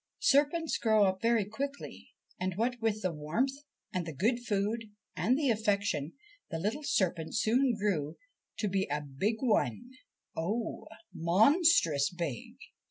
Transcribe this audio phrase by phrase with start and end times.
[0.23, 2.09] Serpents grow up very quickly,
[2.39, 3.53] and, what with the warmth
[3.93, 4.85] and the good food
[5.15, 6.13] and the affection,
[6.49, 8.17] the little serpent soon grew
[8.57, 9.91] to be a big one,
[10.35, 12.55] oh, monstrous big